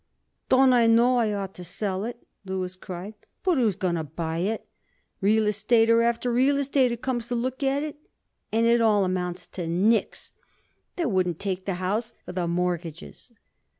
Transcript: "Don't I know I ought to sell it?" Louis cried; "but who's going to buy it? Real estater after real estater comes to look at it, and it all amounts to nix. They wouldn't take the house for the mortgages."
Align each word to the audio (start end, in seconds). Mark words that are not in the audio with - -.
"Don't 0.49 0.73
I 0.73 0.87
know 0.87 1.17
I 1.17 1.31
ought 1.31 1.53
to 1.53 1.63
sell 1.63 2.05
it?" 2.05 2.25
Louis 2.43 2.75
cried; 2.75 3.13
"but 3.43 3.59
who's 3.59 3.75
going 3.75 3.93
to 3.93 4.03
buy 4.03 4.39
it? 4.39 4.65
Real 5.21 5.43
estater 5.45 6.01
after 6.03 6.33
real 6.33 6.55
estater 6.55 6.99
comes 6.99 7.27
to 7.27 7.35
look 7.35 7.61
at 7.61 7.83
it, 7.83 7.97
and 8.51 8.65
it 8.65 8.81
all 8.81 9.05
amounts 9.05 9.45
to 9.49 9.67
nix. 9.67 10.31
They 10.95 11.05
wouldn't 11.05 11.37
take 11.37 11.65
the 11.67 11.75
house 11.75 12.15
for 12.25 12.31
the 12.31 12.47
mortgages." 12.47 13.29